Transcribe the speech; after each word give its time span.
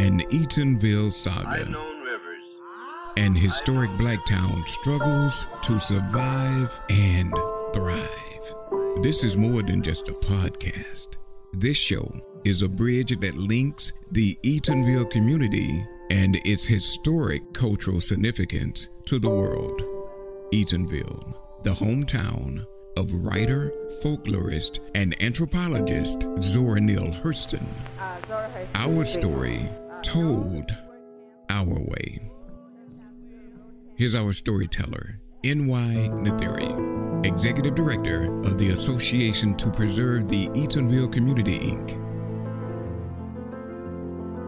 An 0.00 0.20
Eatonville 0.30 1.12
saga. 1.12 1.76
An 3.18 3.34
historic 3.34 3.90
black 3.98 4.24
town 4.26 4.64
struggles 4.66 5.46
to 5.64 5.78
survive 5.78 6.80
and 6.88 7.30
thrive. 7.74 8.54
This 9.02 9.22
is 9.22 9.36
more 9.36 9.62
than 9.62 9.82
just 9.82 10.08
a 10.08 10.12
podcast. 10.12 11.18
This 11.52 11.76
show 11.76 12.10
is 12.46 12.62
a 12.62 12.68
bridge 12.68 13.14
that 13.20 13.34
links 13.34 13.92
the 14.10 14.38
Eatonville 14.42 15.10
community 15.10 15.84
and 16.10 16.36
its 16.46 16.64
historic 16.64 17.52
cultural 17.52 18.00
significance 18.00 18.88
to 19.04 19.18
the 19.18 19.28
world. 19.28 19.82
Eatonville, 20.50 21.34
the 21.62 21.74
hometown 21.74 22.64
of 22.96 23.12
writer, 23.12 23.70
folklorist, 24.02 24.78
and 24.94 25.14
anthropologist 25.22 26.26
Zora 26.40 26.80
Neale 26.80 27.12
Hurston. 27.12 27.66
Uh, 27.98 28.16
Our 28.76 29.04
story 29.04 29.68
told 30.02 30.76
our 31.48 31.64
way. 31.64 32.20
Here's 33.96 34.14
our 34.14 34.32
storyteller, 34.32 35.20
N.Y. 35.44 36.08
Nathiri, 36.12 37.26
Executive 37.26 37.74
Director 37.74 38.34
of 38.44 38.56
the 38.56 38.70
Association 38.70 39.54
to 39.56 39.70
Preserve 39.70 40.28
the 40.28 40.48
Eatonville 40.48 41.12
Community, 41.12 41.58
Inc. 41.58 41.88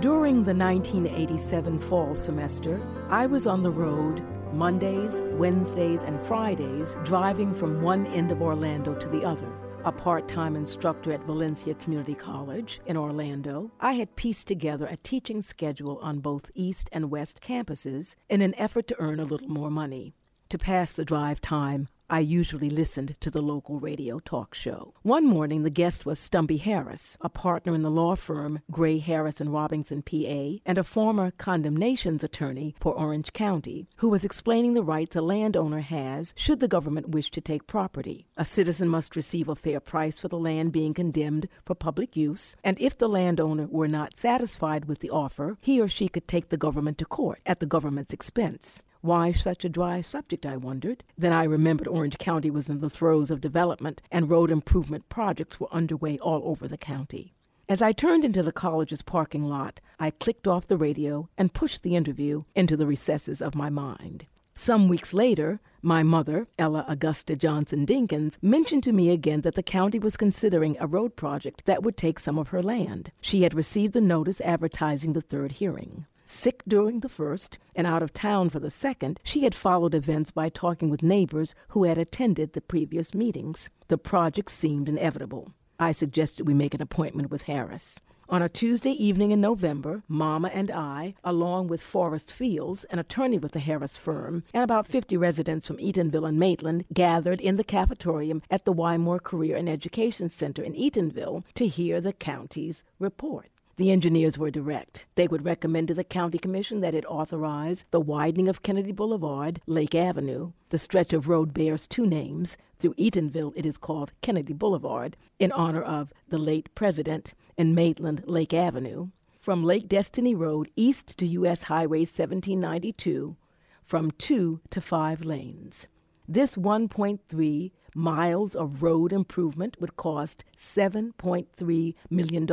During 0.00 0.44
the 0.44 0.54
1987 0.54 1.78
fall 1.78 2.14
semester, 2.14 2.80
I 3.10 3.26
was 3.26 3.46
on 3.46 3.62
the 3.62 3.70
road 3.70 4.24
Mondays, 4.52 5.24
Wednesdays, 5.32 6.04
and 6.04 6.20
Fridays 6.20 6.96
driving 7.04 7.54
from 7.54 7.82
one 7.82 8.06
end 8.06 8.30
of 8.30 8.40
Orlando 8.40 8.94
to 8.94 9.08
the 9.08 9.24
other 9.24 9.63
a 9.84 9.92
part 9.92 10.26
time 10.26 10.56
instructor 10.56 11.12
at 11.12 11.24
Valencia 11.24 11.74
Community 11.74 12.14
College 12.14 12.80
in 12.86 12.96
Orlando, 12.96 13.70
I 13.80 13.92
had 13.92 14.16
pieced 14.16 14.48
together 14.48 14.86
a 14.86 14.96
teaching 14.96 15.42
schedule 15.42 15.98
on 16.00 16.20
both 16.20 16.50
East 16.54 16.88
and 16.90 17.10
West 17.10 17.42
campuses 17.42 18.16
in 18.30 18.40
an 18.40 18.54
effort 18.56 18.88
to 18.88 18.96
earn 18.98 19.20
a 19.20 19.24
little 19.24 19.48
more 19.48 19.70
money. 19.70 20.14
To 20.48 20.56
pass 20.56 20.94
the 20.94 21.04
drive 21.04 21.42
time, 21.42 21.88
I 22.10 22.18
usually 22.20 22.68
listened 22.68 23.16
to 23.20 23.30
the 23.30 23.40
local 23.40 23.80
radio 23.80 24.18
talk 24.18 24.54
show. 24.54 24.92
One 25.02 25.24
morning, 25.26 25.62
the 25.62 25.70
guest 25.70 26.04
was 26.04 26.18
Stumpy 26.18 26.58
Harris, 26.58 27.16
a 27.22 27.30
partner 27.30 27.74
in 27.74 27.80
the 27.80 27.90
law 27.90 28.14
firm 28.14 28.60
Gray 28.70 28.98
Harris 28.98 29.40
and 29.40 29.52
Robinson, 29.52 30.02
PA, 30.02 30.60
and 30.66 30.76
a 30.76 30.84
former 30.84 31.30
condemnations 31.30 32.22
attorney 32.22 32.74
for 32.78 32.92
Orange 32.92 33.32
County, 33.32 33.88
who 33.96 34.10
was 34.10 34.24
explaining 34.24 34.74
the 34.74 34.82
rights 34.82 35.16
a 35.16 35.22
landowner 35.22 35.80
has 35.80 36.34
should 36.36 36.60
the 36.60 36.68
government 36.68 37.08
wish 37.08 37.30
to 37.30 37.40
take 37.40 37.66
property. 37.66 38.26
A 38.36 38.44
citizen 38.44 38.88
must 38.88 39.16
receive 39.16 39.48
a 39.48 39.56
fair 39.56 39.80
price 39.80 40.20
for 40.20 40.28
the 40.28 40.38
land 40.38 40.72
being 40.72 40.92
condemned 40.92 41.48
for 41.64 41.74
public 41.74 42.16
use, 42.16 42.54
and 42.62 42.78
if 42.78 42.98
the 42.98 43.08
landowner 43.08 43.66
were 43.66 43.88
not 43.88 44.16
satisfied 44.16 44.84
with 44.84 44.98
the 44.98 45.10
offer, 45.10 45.56
he 45.62 45.80
or 45.80 45.88
she 45.88 46.08
could 46.08 46.28
take 46.28 46.50
the 46.50 46.58
government 46.58 46.98
to 46.98 47.06
court 47.06 47.40
at 47.46 47.60
the 47.60 47.66
government's 47.66 48.12
expense. 48.12 48.82
Why 49.04 49.32
such 49.32 49.66
a 49.66 49.68
dry 49.68 50.00
subject, 50.00 50.46
I 50.46 50.56
wondered. 50.56 51.04
Then 51.18 51.30
I 51.30 51.44
remembered 51.44 51.88
Orange 51.88 52.16
County 52.16 52.50
was 52.50 52.70
in 52.70 52.78
the 52.78 52.88
throes 52.88 53.30
of 53.30 53.42
development 53.42 54.00
and 54.10 54.30
road 54.30 54.50
improvement 54.50 55.10
projects 55.10 55.60
were 55.60 55.70
underway 55.70 56.18
all 56.20 56.40
over 56.46 56.66
the 56.66 56.78
county. 56.78 57.34
As 57.68 57.82
I 57.82 57.92
turned 57.92 58.24
into 58.24 58.42
the 58.42 58.50
college's 58.50 59.02
parking 59.02 59.44
lot, 59.44 59.78
I 60.00 60.10
clicked 60.10 60.46
off 60.46 60.68
the 60.68 60.78
radio 60.78 61.28
and 61.36 61.52
pushed 61.52 61.82
the 61.82 61.96
interview 61.96 62.44
into 62.54 62.78
the 62.78 62.86
recesses 62.86 63.42
of 63.42 63.54
my 63.54 63.68
mind. 63.68 64.24
Some 64.54 64.88
weeks 64.88 65.12
later, 65.12 65.60
my 65.82 66.02
mother, 66.02 66.48
Ella 66.58 66.86
Augusta 66.88 67.36
Johnson 67.36 67.84
Dinkins, 67.84 68.38
mentioned 68.40 68.84
to 68.84 68.92
me 68.92 69.10
again 69.10 69.42
that 69.42 69.54
the 69.54 69.62
county 69.62 69.98
was 69.98 70.16
considering 70.16 70.78
a 70.80 70.86
road 70.86 71.14
project 71.14 71.66
that 71.66 71.82
would 71.82 71.98
take 71.98 72.18
some 72.18 72.38
of 72.38 72.48
her 72.48 72.62
land. 72.62 73.12
She 73.20 73.42
had 73.42 73.52
received 73.52 73.92
the 73.92 74.00
notice 74.00 74.40
advertising 74.40 75.12
the 75.12 75.20
third 75.20 75.52
hearing. 75.52 76.06
Sick 76.26 76.62
during 76.66 77.00
the 77.00 77.08
first 77.08 77.58
and 77.74 77.86
out 77.86 78.02
of 78.02 78.12
town 78.12 78.48
for 78.48 78.58
the 78.58 78.70
second, 78.70 79.20
she 79.22 79.44
had 79.44 79.54
followed 79.54 79.94
events 79.94 80.30
by 80.30 80.48
talking 80.48 80.88
with 80.88 81.02
neighbors 81.02 81.54
who 81.68 81.84
had 81.84 81.98
attended 81.98 82.52
the 82.52 82.60
previous 82.60 83.14
meetings. 83.14 83.68
The 83.88 83.98
project 83.98 84.50
seemed 84.50 84.88
inevitable. 84.88 85.52
I 85.78 85.92
suggested 85.92 86.46
we 86.46 86.54
make 86.54 86.72
an 86.72 86.80
appointment 86.80 87.30
with 87.30 87.42
Harris. 87.42 88.00
On 88.26 88.40
a 88.40 88.48
Tuesday 88.48 88.92
evening 88.92 89.32
in 89.32 89.40
November, 89.42 90.02
Mama 90.08 90.48
and 90.54 90.70
I, 90.70 91.14
along 91.22 91.68
with 91.68 91.82
Forrest 91.82 92.32
Fields, 92.32 92.84
an 92.84 92.98
attorney 92.98 93.36
with 93.36 93.52
the 93.52 93.60
Harris 93.60 93.98
firm, 93.98 94.44
and 94.54 94.64
about 94.64 94.86
50 94.86 95.18
residents 95.18 95.66
from 95.66 95.76
Eatonville 95.76 96.26
and 96.26 96.38
Maitland, 96.38 96.86
gathered 96.94 97.40
in 97.40 97.56
the 97.56 97.64
cafetorium 97.64 98.40
at 98.50 98.64
the 98.64 98.72
Wymore 98.72 99.22
Career 99.22 99.56
and 99.56 99.68
Education 99.68 100.30
Center 100.30 100.62
in 100.62 100.72
Eatonville 100.72 101.44
to 101.54 101.66
hear 101.66 102.00
the 102.00 102.14
county's 102.14 102.82
report. 102.98 103.50
The 103.76 103.90
engineers 103.90 104.38
were 104.38 104.52
direct. 104.52 105.06
They 105.16 105.26
would 105.26 105.44
recommend 105.44 105.88
to 105.88 105.94
the 105.94 106.04
County 106.04 106.38
Commission 106.38 106.80
that 106.80 106.94
it 106.94 107.04
authorize 107.06 107.84
the 107.90 108.00
widening 108.00 108.48
of 108.48 108.62
Kennedy 108.62 108.92
Boulevard, 108.92 109.60
Lake 109.66 109.96
Avenue. 109.96 110.52
The 110.68 110.78
stretch 110.78 111.12
of 111.12 111.28
road 111.28 111.52
bears 111.52 111.88
two 111.88 112.06
names. 112.06 112.56
Through 112.78 112.94
Eatonville, 112.94 113.52
it 113.56 113.66
is 113.66 113.76
called 113.76 114.12
Kennedy 114.22 114.52
Boulevard, 114.52 115.16
in 115.40 115.50
honor 115.50 115.82
of 115.82 116.12
the 116.28 116.38
late 116.38 116.72
president, 116.76 117.34
and 117.58 117.74
Maitland, 117.74 118.22
Lake 118.26 118.54
Avenue. 118.54 119.08
From 119.40 119.64
Lake 119.64 119.88
Destiny 119.88 120.36
Road 120.36 120.70
east 120.76 121.18
to 121.18 121.26
U.S. 121.26 121.64
Highway 121.64 122.00
1792, 122.00 123.36
from 123.82 124.12
two 124.12 124.60
to 124.70 124.80
five 124.80 125.24
lanes. 125.24 125.88
This 126.28 126.56
1.3 126.56 127.72
miles 127.94 128.54
of 128.54 128.82
road 128.84 129.12
improvement 129.12 129.76
would 129.80 129.96
cost 129.96 130.44
$7.3 130.56 131.94
million. 132.08 132.46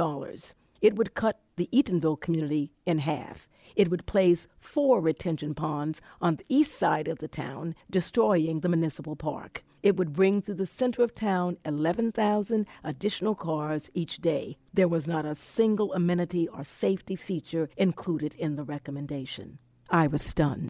It 0.81 0.95
would 0.95 1.13
cut 1.13 1.39
the 1.57 1.69
Eatonville 1.71 2.19
community 2.19 2.71
in 2.87 2.97
half. 2.99 3.47
It 3.75 3.89
would 3.91 4.07
place 4.07 4.47
four 4.59 4.99
retention 4.99 5.53
ponds 5.53 6.01
on 6.19 6.37
the 6.37 6.45
east 6.49 6.73
side 6.73 7.07
of 7.07 7.19
the 7.19 7.27
town, 7.27 7.75
destroying 7.89 8.59
the 8.59 8.69
municipal 8.69 9.15
park. 9.15 9.63
It 9.83 9.95
would 9.95 10.13
bring 10.13 10.41
through 10.41 10.55
the 10.55 10.65
center 10.65 11.03
of 11.03 11.15
town 11.15 11.57
11,000 11.65 12.67
additional 12.83 13.35
cars 13.35 13.89
each 13.93 14.17
day. 14.17 14.57
There 14.73 14.87
was 14.87 15.07
not 15.07 15.25
a 15.25 15.35
single 15.35 15.93
amenity 15.93 16.47
or 16.47 16.63
safety 16.63 17.15
feature 17.15 17.69
included 17.77 18.33
in 18.35 18.55
the 18.55 18.63
recommendation. 18.63 19.59
I 19.89 20.07
was 20.07 20.21
stunned. 20.21 20.69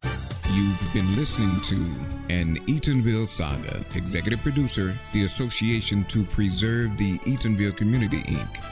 You've 0.54 0.94
been 0.94 1.16
listening 1.16 1.62
to 1.62 1.76
an 2.34 2.58
Eatonville 2.68 3.30
Saga. 3.30 3.86
Executive 3.96 4.42
producer, 4.42 4.94
the 5.14 5.24
Association 5.24 6.04
to 6.06 6.26
Preserve 6.26 6.98
the 6.98 7.18
Eatonville 7.20 7.78
Community, 7.78 8.24
Inc 8.24 8.71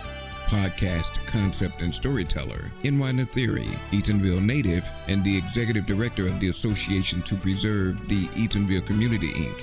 podcast 0.50 1.24
concept 1.28 1.82
and 1.82 1.94
storyteller, 1.94 2.72
N.Y. 2.84 3.12
Nathiri, 3.12 3.68
Eatonville 3.92 4.44
native, 4.44 4.84
and 5.08 5.24
the 5.24 5.38
executive 5.38 5.86
director 5.86 6.26
of 6.26 6.40
the 6.40 6.50
Association 6.50 7.22
to 7.22 7.36
Preserve 7.36 8.08
the 8.10 8.26
Eatonville 8.30 8.86
Community, 8.86 9.32
Inc., 9.32 9.62